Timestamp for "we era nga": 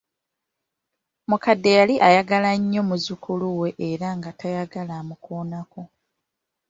3.59-4.31